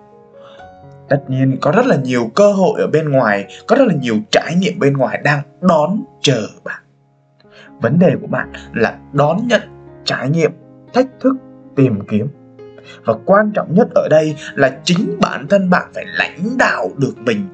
Tất 1.09 1.23
nhiên, 1.27 1.57
có 1.61 1.71
rất 1.71 1.85
là 1.85 1.95
nhiều 1.95 2.31
cơ 2.35 2.51
hội 2.51 2.81
ở 2.81 2.87
bên 2.87 3.09
ngoài, 3.09 3.45
có 3.67 3.75
rất 3.75 3.85
là 3.87 3.93
nhiều 3.93 4.15
trải 4.31 4.55
nghiệm 4.55 4.79
bên 4.79 4.93
ngoài 4.93 5.21
đang 5.23 5.41
đón 5.61 6.03
chờ 6.21 6.47
bạn. 6.63 6.81
Vấn 7.81 7.99
đề 7.99 8.11
của 8.21 8.27
bạn 8.27 8.51
là 8.73 8.97
đón 9.13 9.47
nhận 9.47 9.61
trải 10.05 10.29
nghiệm, 10.29 10.51
thách 10.93 11.07
thức, 11.19 11.35
tìm 11.75 11.99
kiếm 12.07 12.27
và 13.05 13.13
quan 13.25 13.51
trọng 13.51 13.73
nhất 13.73 13.87
ở 13.95 14.07
đây 14.09 14.35
là 14.55 14.79
chính 14.83 15.17
bản 15.21 15.47
thân 15.47 15.69
bạn 15.69 15.91
phải 15.93 16.05
lãnh 16.17 16.57
đạo 16.57 16.89
được 16.97 17.17
mình 17.17 17.47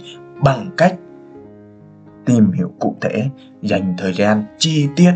bằng 0.43 0.69
cách 0.77 0.95
tìm 2.25 2.51
hiểu 2.51 2.73
cụ 2.79 2.95
thể, 3.01 3.29
dành 3.61 3.95
thời 3.97 4.13
gian, 4.13 4.43
chi 4.57 4.87
tiết 4.95 5.11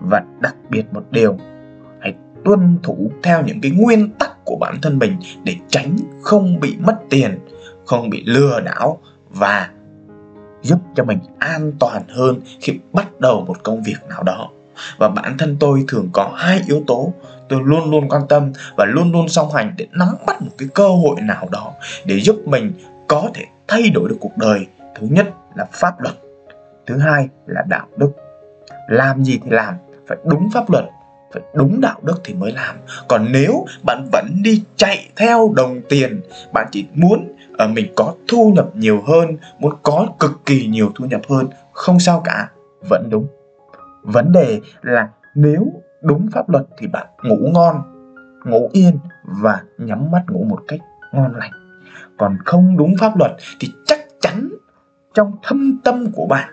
và 0.00 0.22
đặc 0.40 0.56
biệt 0.70 0.84
một 0.92 1.02
điều, 1.10 1.36
hãy 2.00 2.14
tuân 2.44 2.78
thủ 2.82 3.10
theo 3.22 3.42
những 3.42 3.60
cái 3.60 3.70
nguyên 3.70 4.10
tắc 4.10 4.44
của 4.44 4.56
bản 4.60 4.78
thân 4.82 4.98
mình 4.98 5.16
để 5.44 5.56
tránh 5.68 5.96
không 6.22 6.60
bị 6.60 6.76
mất 6.80 6.96
tiền, 7.10 7.38
không 7.86 8.10
bị 8.10 8.22
lừa 8.26 8.60
đảo 8.60 8.98
và 9.30 9.70
giúp 10.62 10.78
cho 10.94 11.04
mình 11.04 11.18
an 11.38 11.72
toàn 11.80 12.02
hơn 12.08 12.40
khi 12.60 12.78
bắt 12.92 13.20
đầu 13.20 13.44
một 13.46 13.62
công 13.62 13.82
việc 13.82 13.96
nào 14.08 14.22
đó. 14.22 14.50
Và 14.98 15.08
bản 15.08 15.38
thân 15.38 15.56
tôi 15.60 15.84
thường 15.88 16.08
có 16.12 16.32
hai 16.36 16.60
yếu 16.68 16.82
tố 16.86 17.12
tôi 17.48 17.60
luôn 17.64 17.90
luôn 17.90 18.08
quan 18.08 18.22
tâm 18.28 18.52
và 18.76 18.84
luôn 18.84 19.12
luôn 19.12 19.28
song 19.28 19.50
hành 19.54 19.74
để 19.76 19.86
nắm 19.92 20.08
bắt 20.26 20.42
một 20.42 20.50
cái 20.58 20.68
cơ 20.74 20.88
hội 20.88 21.16
nào 21.20 21.48
đó 21.50 21.72
để 22.04 22.20
giúp 22.20 22.36
mình 22.44 22.72
có 23.08 23.30
thể 23.34 23.44
thay 23.68 23.90
đổi 23.94 24.08
được 24.08 24.16
cuộc 24.20 24.36
đời. 24.36 24.66
Thứ 24.94 25.06
nhất 25.10 25.26
là 25.54 25.66
pháp 25.72 26.00
luật. 26.00 26.14
Thứ 26.86 26.98
hai 26.98 27.28
là 27.46 27.62
đạo 27.68 27.86
đức. 27.96 28.12
Làm 28.88 29.24
gì 29.24 29.40
thì 29.44 29.50
làm 29.50 29.74
phải 30.08 30.18
đúng 30.24 30.48
pháp 30.54 30.70
luật 30.70 30.84
phải 31.32 31.42
đúng 31.54 31.80
đạo 31.80 32.00
đức 32.02 32.20
thì 32.24 32.34
mới 32.34 32.52
làm. 32.52 32.76
Còn 33.08 33.26
nếu 33.32 33.64
bạn 33.82 34.08
vẫn 34.12 34.26
đi 34.42 34.64
chạy 34.76 35.08
theo 35.16 35.52
đồng 35.56 35.80
tiền 35.88 36.20
bạn 36.52 36.66
chỉ 36.70 36.86
muốn 36.94 37.32
uh, 37.64 37.70
mình 37.70 37.92
có 37.96 38.14
thu 38.28 38.52
nhập 38.54 38.76
nhiều 38.76 39.02
hơn 39.06 39.36
muốn 39.58 39.74
có 39.82 40.06
cực 40.20 40.40
kỳ 40.46 40.66
nhiều 40.66 40.92
thu 40.94 41.04
nhập 41.04 41.20
hơn 41.28 41.46
không 41.72 42.00
sao 42.00 42.20
cả 42.24 42.48
vẫn 42.88 43.10
đúng. 43.10 43.26
Vấn 44.02 44.32
đề 44.32 44.60
là 44.82 45.08
nếu 45.34 45.72
đúng 46.02 46.28
pháp 46.32 46.50
luật 46.50 46.64
thì 46.78 46.86
bạn 46.86 47.06
ngủ 47.22 47.50
ngon, 47.54 47.82
ngủ 48.44 48.70
yên 48.72 48.98
và 49.24 49.62
nhắm 49.78 50.10
mắt 50.10 50.24
ngủ 50.28 50.44
một 50.44 50.60
cách 50.68 50.80
ngon 51.12 51.36
lành. 51.36 51.50
Còn 52.18 52.38
không 52.44 52.76
đúng 52.76 52.94
pháp 53.00 53.16
luật 53.16 53.36
thì 53.60 53.72
chắc 53.86 54.00
chắn 54.20 54.48
trong 55.14 55.32
thâm 55.42 55.80
tâm 55.84 56.12
của 56.12 56.26
bạn, 56.26 56.48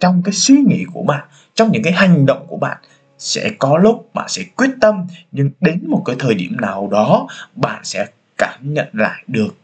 trong 0.00 0.22
cái 0.24 0.32
suy 0.32 0.54
nghĩ 0.66 0.84
của 0.94 1.02
bạn, 1.02 1.28
trong 1.54 1.72
những 1.72 1.82
cái 1.82 1.92
hành 1.92 2.26
động 2.26 2.46
của 2.48 2.56
bạn 2.56 2.78
sẽ 3.18 3.50
có 3.58 3.78
lúc 3.78 4.10
bạn 4.14 4.28
sẽ 4.28 4.42
quyết 4.56 4.70
tâm, 4.80 5.06
nhưng 5.32 5.50
đến 5.60 5.84
một 5.88 6.02
cái 6.04 6.16
thời 6.18 6.34
điểm 6.34 6.56
nào 6.60 6.88
đó 6.90 7.26
bạn 7.54 7.80
sẽ 7.84 8.06
cảm 8.38 8.60
nhận 8.62 8.88
lại 8.92 9.24
được 9.26 9.54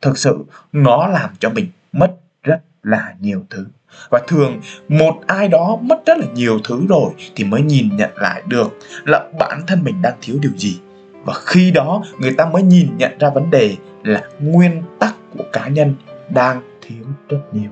thực 0.00 0.18
sự 0.18 0.44
nó 0.72 1.06
làm 1.06 1.30
cho 1.38 1.50
mình 1.50 1.66
mất 1.92 2.16
rất 2.42 2.60
là 2.82 3.14
nhiều 3.20 3.44
thứ. 3.50 3.66
Và 4.10 4.20
thường, 4.28 4.60
một 4.88 5.14
ai 5.26 5.48
đó 5.48 5.78
mất 5.82 6.06
rất 6.06 6.18
là 6.18 6.26
nhiều 6.34 6.58
thứ 6.64 6.86
rồi 6.88 7.10
thì 7.34 7.44
mới 7.44 7.62
nhìn 7.62 7.96
nhận 7.96 8.10
lại 8.16 8.42
được 8.46 8.78
là 9.04 9.28
bản 9.38 9.60
thân 9.66 9.84
mình 9.84 10.02
đang 10.02 10.14
thiếu 10.20 10.36
điều 10.40 10.52
gì. 10.56 10.80
Và 11.24 11.34
khi 11.46 11.70
đó, 11.70 12.02
người 12.18 12.34
ta 12.38 12.44
mới 12.46 12.62
nhìn 12.62 12.96
nhận 12.96 13.18
ra 13.18 13.30
vấn 13.30 13.50
đề 13.50 13.76
là 14.04 14.22
nguyên 14.40 14.82
tắc 14.98 15.14
của 15.38 15.44
cá 15.52 15.68
nhân 15.68 15.94
đang 16.30 16.62
thiếu 16.80 17.04
rất 17.28 17.40
nhiều. 17.52 17.70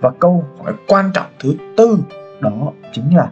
Và 0.00 0.10
câu 0.18 0.44
hỏi 0.62 0.74
quan 0.86 1.10
trọng 1.14 1.26
thứ 1.38 1.54
tư 1.76 1.98
đó 2.40 2.72
chính 2.92 3.16
là 3.16 3.30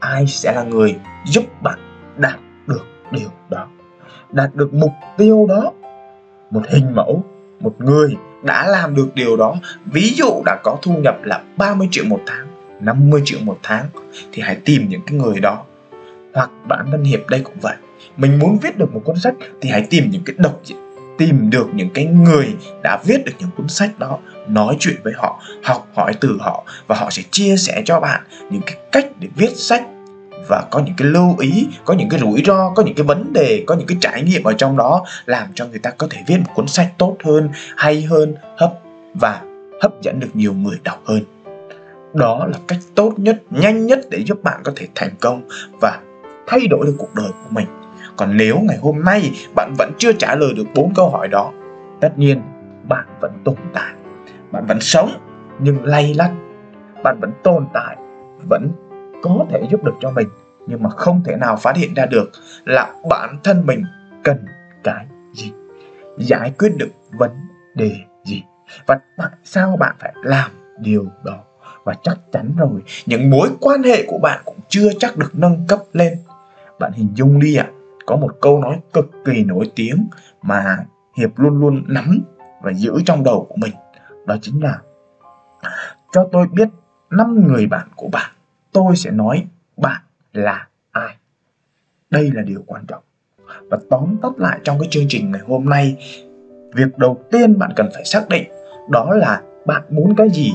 ai 0.00 0.26
sẽ 0.26 0.52
là 0.52 0.62
người 0.62 0.96
giúp 1.26 1.44
bạn 1.62 1.78
đạt 2.16 2.38
được 2.66 2.86
điều 3.10 3.30
đó? 3.50 3.68
Đạt 4.30 4.54
được 4.54 4.74
mục 4.74 4.92
tiêu 5.16 5.46
đó, 5.48 5.72
một 6.50 6.62
hình 6.68 6.94
mẫu, 6.94 7.24
một 7.60 7.74
người 7.78 8.16
đã 8.42 8.66
làm 8.66 8.94
được 8.94 9.08
điều 9.14 9.36
đó. 9.36 9.54
Ví 9.84 10.12
dụ 10.16 10.42
đã 10.46 10.58
có 10.62 10.78
thu 10.82 10.92
nhập 10.92 11.16
là 11.24 11.40
30 11.56 11.88
triệu 11.90 12.04
một 12.04 12.20
tháng 12.26 12.46
50 12.80 13.22
triệu 13.24 13.38
một 13.42 13.58
tháng, 13.62 13.86
thì 14.32 14.42
hãy 14.42 14.56
tìm 14.64 14.88
những 14.88 15.00
cái 15.06 15.18
người 15.18 15.40
đó. 15.40 15.64
Hoặc 16.34 16.50
bản 16.68 16.86
thân 16.90 17.04
hiệp 17.04 17.28
đây 17.28 17.40
cũng 17.40 17.60
vậy. 17.60 17.76
Mình 18.16 18.38
muốn 18.38 18.58
viết 18.62 18.78
được 18.78 18.94
một 18.94 19.00
cuốn 19.04 19.16
sách 19.16 19.34
thì 19.60 19.70
hãy 19.70 19.86
tìm 19.90 20.10
những 20.10 20.22
cái 20.24 20.36
độc 20.38 20.60
tìm 21.18 21.50
được 21.50 21.68
những 21.74 21.90
cái 21.94 22.04
người 22.04 22.54
đã 22.82 22.98
viết 23.04 23.24
được 23.24 23.32
những 23.38 23.48
cuốn 23.56 23.68
sách 23.68 23.98
đó, 23.98 24.18
nói 24.48 24.76
chuyện 24.80 24.96
với 25.04 25.12
họ, 25.16 25.42
học 25.64 25.88
hỏi 25.94 26.12
từ 26.20 26.38
họ 26.40 26.64
và 26.86 26.96
họ 26.96 27.10
sẽ 27.10 27.22
chia 27.30 27.56
sẻ 27.56 27.82
cho 27.84 28.00
bạn 28.00 28.20
những 28.50 28.62
cái 28.66 28.76
cách 28.92 29.06
để 29.20 29.28
viết 29.36 29.56
sách 29.56 29.82
và 30.48 30.64
có 30.70 30.82
những 30.86 30.94
cái 30.96 31.08
lưu 31.08 31.36
ý, 31.38 31.68
có 31.84 31.94
những 31.94 32.08
cái 32.08 32.20
rủi 32.20 32.42
ro, 32.46 32.72
có 32.76 32.82
những 32.82 32.94
cái 32.94 33.06
vấn 33.06 33.32
đề, 33.32 33.64
có 33.66 33.74
những 33.74 33.86
cái 33.86 33.98
trải 34.00 34.22
nghiệm 34.22 34.42
ở 34.42 34.52
trong 34.52 34.76
đó 34.76 35.04
làm 35.26 35.48
cho 35.54 35.66
người 35.66 35.78
ta 35.78 35.90
có 35.90 36.06
thể 36.10 36.20
viết 36.26 36.36
một 36.38 36.52
cuốn 36.54 36.66
sách 36.66 36.92
tốt 36.98 37.16
hơn, 37.24 37.48
hay 37.76 38.02
hơn, 38.02 38.34
hấp 38.56 38.72
và 39.14 39.42
hấp 39.82 40.02
dẫn 40.02 40.20
được 40.20 40.30
nhiều 40.34 40.52
người 40.52 40.76
đọc 40.84 41.02
hơn. 41.04 41.20
Đó 42.14 42.46
là 42.46 42.58
cách 42.68 42.78
tốt 42.94 43.14
nhất, 43.16 43.42
nhanh 43.50 43.86
nhất 43.86 44.00
để 44.10 44.18
giúp 44.26 44.42
bạn 44.42 44.60
có 44.64 44.72
thể 44.76 44.88
thành 44.94 45.10
công 45.20 45.48
và 45.80 46.00
thay 46.46 46.66
đổi 46.66 46.86
được 46.86 46.94
cuộc 46.98 47.14
đời 47.14 47.28
của 47.28 47.50
mình. 47.50 47.66
Còn 48.16 48.36
nếu 48.36 48.58
ngày 48.60 48.78
hôm 48.82 49.04
nay 49.04 49.30
bạn 49.54 49.74
vẫn 49.78 49.92
chưa 49.98 50.12
trả 50.12 50.34
lời 50.34 50.52
được 50.56 50.66
bốn 50.74 50.94
câu 50.94 51.10
hỏi 51.10 51.28
đó, 51.28 51.52
tất 52.00 52.18
nhiên 52.18 52.42
bạn 52.88 53.04
vẫn 53.20 53.32
tồn 53.44 53.56
tại. 53.72 53.92
Bạn 54.52 54.66
vẫn 54.66 54.80
sống, 54.80 55.10
nhưng 55.58 55.84
lay 55.84 56.14
lắt. 56.14 56.30
Bạn 57.02 57.20
vẫn 57.20 57.30
tồn 57.42 57.66
tại, 57.74 57.96
vẫn 58.48 58.70
có 59.22 59.46
thể 59.50 59.62
giúp 59.70 59.84
được 59.84 59.94
cho 60.00 60.10
mình 60.10 60.28
nhưng 60.66 60.82
mà 60.82 60.90
không 60.90 61.22
thể 61.24 61.36
nào 61.36 61.56
phát 61.56 61.76
hiện 61.76 61.94
ra 61.94 62.06
được 62.06 62.30
là 62.64 62.94
bản 63.10 63.36
thân 63.44 63.66
mình 63.66 63.84
cần 64.24 64.44
cái 64.84 65.06
gì 65.34 65.52
giải 66.18 66.52
quyết 66.58 66.72
được 66.76 66.90
vấn 67.12 67.30
đề 67.74 67.96
gì 68.24 68.42
và 68.86 68.98
tại 69.16 69.30
sao 69.44 69.76
bạn 69.76 69.96
phải 69.98 70.12
làm 70.22 70.50
điều 70.78 71.06
đó. 71.24 71.38
Và 71.84 71.94
chắc 72.02 72.18
chắn 72.32 72.54
rồi 72.56 72.82
những 73.06 73.30
mối 73.30 73.48
quan 73.60 73.82
hệ 73.82 74.04
của 74.06 74.18
bạn 74.18 74.40
cũng 74.44 74.56
chưa 74.68 74.88
chắc 74.98 75.16
được 75.16 75.30
nâng 75.32 75.64
cấp 75.68 75.78
lên. 75.92 76.18
Bạn 76.78 76.92
hình 76.92 77.08
dung 77.14 77.40
đi 77.40 77.56
ạ 77.56 77.66
à, 77.68 77.72
có 78.06 78.16
một 78.16 78.36
câu 78.40 78.60
nói 78.60 78.80
cực 78.92 79.10
kỳ 79.24 79.44
nổi 79.44 79.70
tiếng 79.74 80.06
mà 80.42 80.76
hiệp 81.18 81.38
luôn 81.38 81.60
luôn 81.60 81.84
nắm 81.86 82.18
và 82.62 82.72
giữ 82.72 82.92
trong 83.04 83.24
đầu 83.24 83.46
của 83.48 83.56
mình 83.56 83.72
đó 84.26 84.36
chính 84.42 84.62
là 84.62 84.78
cho 86.12 86.28
tôi 86.32 86.46
biết 86.52 86.68
năm 87.10 87.46
người 87.46 87.66
bạn 87.66 87.88
của 87.96 88.08
bạn 88.08 88.30
tôi 88.72 88.96
sẽ 88.96 89.10
nói 89.10 89.46
bạn 89.76 90.00
là 90.32 90.68
ai. 90.90 91.16
Đây 92.10 92.30
là 92.34 92.42
điều 92.42 92.62
quan 92.66 92.86
trọng. 92.86 93.02
Và 93.70 93.78
tóm 93.90 94.16
tắt 94.22 94.32
lại 94.36 94.58
trong 94.64 94.78
cái 94.78 94.88
chương 94.90 95.08
trình 95.08 95.32
ngày 95.32 95.40
hôm 95.46 95.64
nay, 95.64 95.96
việc 96.74 96.98
đầu 96.98 97.20
tiên 97.30 97.58
bạn 97.58 97.70
cần 97.76 97.88
phải 97.94 98.04
xác 98.04 98.28
định 98.28 98.44
đó 98.90 99.14
là 99.14 99.42
bạn 99.66 99.82
muốn 99.90 100.14
cái 100.16 100.30
gì. 100.30 100.52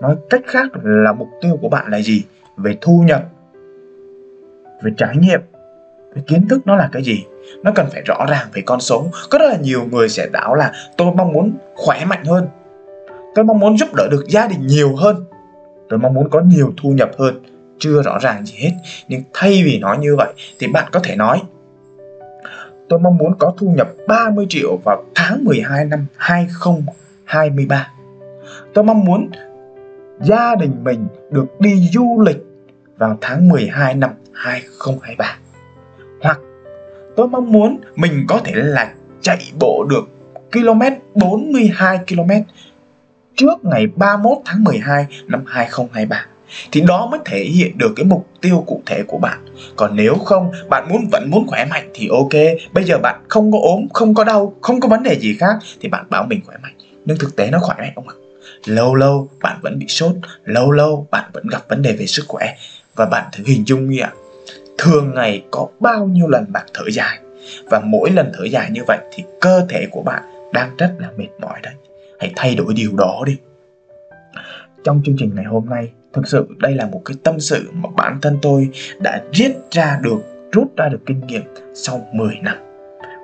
Nói 0.00 0.16
cách 0.30 0.42
khác 0.46 0.66
là 0.82 1.12
mục 1.12 1.28
tiêu 1.40 1.58
của 1.60 1.68
bạn 1.68 1.90
là 1.90 2.00
gì? 2.00 2.24
Về 2.56 2.78
thu 2.80 3.02
nhập, 3.06 3.24
về 4.82 4.92
trải 4.96 5.16
nghiệm, 5.16 5.40
về 6.14 6.22
kiến 6.26 6.48
thức 6.48 6.60
nó 6.64 6.76
là 6.76 6.88
cái 6.92 7.02
gì? 7.02 7.24
Nó 7.62 7.72
cần 7.74 7.86
phải 7.92 8.02
rõ 8.02 8.26
ràng 8.30 8.48
về 8.52 8.62
con 8.66 8.80
số. 8.80 9.06
Có 9.30 9.38
rất 9.38 9.46
là 9.48 9.56
nhiều 9.56 9.84
người 9.84 10.08
sẽ 10.08 10.28
đảo 10.32 10.54
là, 10.54 10.72
tôi 10.96 11.12
mong 11.16 11.32
muốn 11.32 11.52
khỏe 11.74 12.04
mạnh 12.04 12.24
hơn. 12.24 12.48
Tôi 13.34 13.44
mong 13.44 13.58
muốn 13.58 13.78
giúp 13.78 13.88
đỡ 13.94 14.08
được 14.10 14.24
gia 14.28 14.46
đình 14.46 14.66
nhiều 14.66 14.96
hơn 14.96 15.24
tôi 15.88 15.98
mong 15.98 16.14
muốn 16.14 16.30
có 16.30 16.40
nhiều 16.40 16.72
thu 16.76 16.90
nhập 16.90 17.10
hơn. 17.18 17.42
Chưa 17.78 18.02
rõ 18.02 18.18
ràng 18.18 18.46
gì 18.46 18.54
hết, 18.56 18.72
nhưng 19.08 19.22
thay 19.34 19.62
vì 19.64 19.78
nói 19.78 19.98
như 19.98 20.16
vậy 20.16 20.32
thì 20.58 20.66
bạn 20.66 20.88
có 20.92 21.00
thể 21.04 21.16
nói. 21.16 21.42
Tôi 22.88 22.98
mong 22.98 23.16
muốn 23.16 23.34
có 23.38 23.54
thu 23.58 23.74
nhập 23.76 23.88
30 24.08 24.46
triệu 24.48 24.76
vào 24.84 25.04
tháng 25.14 25.44
12 25.44 25.84
năm 25.84 26.06
2023 26.16 27.90
tôi 28.74 28.84
mong 28.84 29.04
muốn 29.04 29.30
gia 30.20 30.54
đình 30.54 30.84
mình 30.84 31.06
được 31.30 31.60
đi 31.60 31.88
du 31.92 32.20
lịch 32.26 32.44
vào 32.98 33.18
tháng 33.20 33.48
12 33.48 33.94
năm 33.94 34.10
2023 34.32 35.36
hoặc 36.22 36.40
tôi 37.16 37.28
mong 37.28 37.52
muốn 37.52 37.80
mình 37.96 38.24
có 38.28 38.40
thể 38.44 38.52
là 38.54 38.94
chạy 39.20 39.38
bộ 39.58 39.86
được 39.90 40.08
km 40.52 40.80
42 41.14 41.98
km 42.08 42.30
trước 43.36 43.64
ngày 43.64 43.86
31 43.96 44.38
tháng 44.44 44.64
12 44.64 45.06
năm 45.26 45.44
2023 45.46 46.26
thì 46.72 46.80
đó 46.80 47.08
mới 47.10 47.20
thể 47.24 47.44
hiện 47.44 47.78
được 47.78 47.92
cái 47.96 48.04
mục 48.04 48.28
tiêu 48.40 48.64
cụ 48.66 48.82
thể 48.86 49.02
của 49.06 49.18
bạn. 49.18 49.38
Còn 49.76 49.96
nếu 49.96 50.14
không, 50.14 50.52
bạn 50.68 50.88
muốn 50.88 51.08
vẫn 51.12 51.30
muốn 51.30 51.46
khỏe 51.46 51.64
mạnh 51.64 51.90
thì 51.94 52.08
ok, 52.08 52.32
bây 52.72 52.84
giờ 52.84 52.98
bạn 52.98 53.24
không 53.28 53.52
có 53.52 53.58
ốm, 53.62 53.86
không 53.92 54.14
có 54.14 54.24
đau, 54.24 54.54
không 54.60 54.80
có 54.80 54.88
vấn 54.88 55.02
đề 55.02 55.18
gì 55.18 55.36
khác 55.40 55.54
thì 55.80 55.88
bạn 55.88 56.06
bảo 56.10 56.26
mình 56.26 56.40
khỏe 56.46 56.56
mạnh. 56.62 56.74
Nhưng 57.04 57.18
thực 57.18 57.36
tế 57.36 57.50
nó 57.50 57.58
khỏe 57.58 57.76
mạnh 57.78 57.92
không 57.94 58.08
ạ? 58.08 58.14
Lâu 58.64 58.94
lâu 58.94 59.28
bạn 59.42 59.58
vẫn 59.62 59.78
bị 59.78 59.86
sốt, 59.88 60.12
lâu 60.44 60.70
lâu 60.70 61.06
bạn 61.10 61.30
vẫn 61.32 61.46
gặp 61.50 61.68
vấn 61.68 61.82
đề 61.82 61.92
về 61.92 62.06
sức 62.06 62.24
khỏe. 62.28 62.54
Và 62.94 63.06
bạn 63.06 63.24
thử 63.32 63.44
hình 63.46 63.66
dung 63.66 63.90
như 63.90 64.00
ạ, 64.00 64.12
thường 64.78 65.14
ngày 65.14 65.44
có 65.50 65.66
bao 65.80 66.06
nhiêu 66.06 66.28
lần 66.28 66.44
bạn 66.52 66.66
thở 66.74 66.84
dài? 66.90 67.18
Và 67.70 67.80
mỗi 67.84 68.10
lần 68.10 68.32
thở 68.38 68.44
dài 68.44 68.70
như 68.70 68.80
vậy 68.86 68.98
thì 69.12 69.24
cơ 69.40 69.66
thể 69.68 69.86
của 69.90 70.02
bạn 70.02 70.22
đang 70.52 70.76
rất 70.76 70.90
là 70.98 71.08
mệt 71.16 71.28
mỏi 71.40 71.60
đấy 71.62 71.74
hãy 72.24 72.32
thay 72.36 72.54
đổi 72.54 72.74
điều 72.74 72.92
đó 72.96 73.22
đi. 73.26 73.36
Trong 74.84 75.02
chương 75.04 75.16
trình 75.18 75.30
ngày 75.34 75.44
hôm 75.44 75.66
nay, 75.66 75.88
thực 76.12 76.28
sự 76.28 76.48
đây 76.58 76.74
là 76.74 76.86
một 76.86 77.02
cái 77.04 77.16
tâm 77.22 77.40
sự 77.40 77.70
mà 77.72 77.88
bản 77.96 78.18
thân 78.22 78.38
tôi 78.42 78.68
đã 79.00 79.22
viết 79.38 79.52
ra 79.70 79.98
được, 80.02 80.48
rút 80.52 80.76
ra 80.76 80.88
được 80.88 81.00
kinh 81.06 81.26
nghiệm 81.26 81.42
sau 81.74 82.08
10 82.12 82.36
năm. 82.42 82.56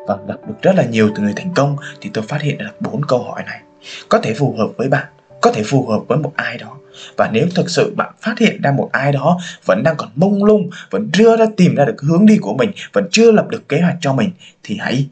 Và 0.08 0.18
gặp 0.28 0.36
được 0.48 0.54
rất 0.62 0.76
là 0.76 0.84
nhiều 0.84 1.10
từ 1.16 1.22
người 1.22 1.32
thành 1.36 1.52
công 1.54 1.76
thì 2.00 2.10
tôi 2.14 2.24
phát 2.28 2.42
hiện 2.42 2.58
được 2.58 2.80
bốn 2.80 3.04
câu 3.04 3.22
hỏi 3.22 3.42
này. 3.46 3.60
Có 4.08 4.18
thể 4.18 4.34
phù 4.34 4.54
hợp 4.58 4.68
với 4.76 4.88
bạn, 4.88 5.06
có 5.40 5.52
thể 5.52 5.62
phù 5.66 5.86
hợp 5.86 6.00
với 6.08 6.18
một 6.18 6.32
ai 6.36 6.58
đó. 6.58 6.76
Và 7.16 7.30
nếu 7.32 7.46
thực 7.54 7.70
sự 7.70 7.94
bạn 7.96 8.14
phát 8.20 8.38
hiện 8.38 8.62
ra 8.62 8.72
một 8.72 8.88
ai 8.92 9.12
đó 9.12 9.38
vẫn 9.66 9.82
đang 9.82 9.96
còn 9.96 10.08
mông 10.14 10.44
lung, 10.44 10.70
vẫn 10.90 11.10
chưa 11.12 11.36
ra 11.36 11.46
tìm 11.56 11.74
ra 11.74 11.84
được 11.84 12.00
hướng 12.00 12.26
đi 12.26 12.38
của 12.40 12.54
mình, 12.54 12.70
vẫn 12.92 13.08
chưa 13.10 13.30
lập 13.32 13.48
được 13.48 13.68
kế 13.68 13.80
hoạch 13.80 13.96
cho 14.00 14.12
mình, 14.12 14.30
thì 14.62 14.76
hãy 14.80 15.08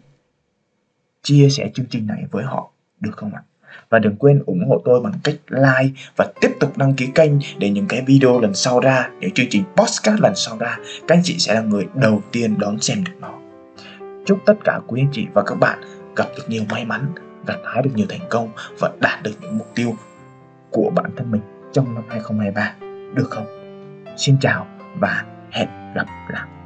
chia 1.23 1.49
sẻ 1.51 1.71
chương 1.75 1.87
trình 1.91 2.07
này 2.07 2.25
với 2.31 2.45
họ, 2.45 2.71
được 3.01 3.13
không 3.17 3.35
ạ? 3.35 3.43
Và 3.91 3.99
đừng 3.99 4.17
quên 4.17 4.43
ủng 4.47 4.69
hộ 4.69 4.83
tôi 4.85 5.01
bằng 5.01 5.13
cách 5.25 5.37
like 5.49 6.01
và 6.17 6.27
tiếp 6.41 6.51
tục 6.61 6.79
đăng 6.79 6.95
ký 6.95 7.09
kênh 7.15 7.33
để 7.59 7.71
những 7.71 7.87
cái 7.89 8.03
video 8.07 8.41
lần 8.41 8.55
sau 8.55 8.81
ra, 8.81 9.11
những 9.21 9.31
chương 9.31 9.47
trình 9.51 9.65
podcast 9.77 10.21
lần 10.21 10.33
sau 10.37 10.57
ra, 10.59 10.79
các 11.09 11.17
anh 11.17 11.23
chị 11.25 11.39
sẽ 11.39 11.55
là 11.55 11.61
người 11.61 11.87
đầu 11.95 12.23
tiên 12.33 12.59
đón 12.59 12.81
xem 12.81 13.05
được 13.05 13.13
nó 13.21 13.39
chúc 14.29 14.39
tất 14.47 14.55
cả 14.65 14.81
quý 14.87 15.01
anh 15.01 15.09
chị 15.13 15.27
và 15.35 15.43
các 15.43 15.55
bạn 15.55 15.79
gặp 16.17 16.27
được 16.37 16.45
nhiều 16.49 16.63
may 16.71 16.85
mắn, 16.85 17.07
gặt 17.47 17.59
hái 17.65 17.83
được 17.83 17.91
nhiều 17.95 18.07
thành 18.09 18.29
công 18.31 18.49
và 18.79 18.91
đạt 19.01 19.23
được 19.23 19.33
những 19.41 19.59
mục 19.59 19.71
tiêu 19.75 19.95
của 20.71 20.91
bản 20.95 21.11
thân 21.17 21.31
mình 21.31 21.41
trong 21.73 21.95
năm 21.95 22.05
2023 22.09 22.75
được 23.15 23.31
không? 23.31 23.47
Xin 24.17 24.37
chào 24.41 24.67
và 25.01 25.25
hẹn 25.51 25.69
gặp 25.95 26.07
lại. 26.29 26.58